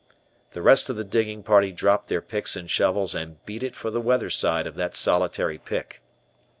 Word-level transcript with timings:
The 0.53 0.63
rest 0.63 0.89
of 0.89 0.95
the 0.95 1.03
digging 1.03 1.43
party 1.43 1.71
dropped 1.71 2.07
their 2.07 2.23
picks 2.23 2.55
and 2.55 2.67
shovels 2.67 3.13
and 3.13 3.37
beat 3.45 3.61
it 3.61 3.75
for 3.75 3.91
the 3.91 4.01
weather 4.01 4.31
side 4.31 4.65
of 4.65 4.73
that 4.73 4.95
solitary 4.95 5.59
pick. 5.59 6.01